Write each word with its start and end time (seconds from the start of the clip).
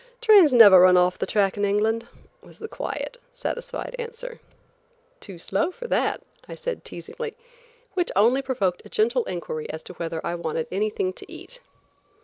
"Trains 0.19 0.51
never 0.51 0.79
run 0.79 0.97
off 0.97 1.19
the 1.19 1.27
track 1.27 1.57
in 1.57 1.63
England," 1.63 2.07
was 2.41 2.57
the 2.57 2.67
quiet, 2.67 3.19
satisfied 3.29 3.95
answer. 3.99 4.39
"Too 5.19 5.37
slow 5.37 5.69
for 5.69 5.85
that," 5.89 6.23
I 6.49 6.55
said 6.55 6.83
teasingly, 6.83 7.37
which 7.93 8.09
only 8.15 8.41
provoked 8.41 8.81
a 8.83 8.89
gentle 8.89 9.25
inquiry 9.25 9.69
as 9.69 9.83
to 9.83 9.93
whether 9.93 10.19
I 10.25 10.33
wanted 10.33 10.65
anything 10.71 11.13
to 11.13 11.31
eat. 11.31 11.59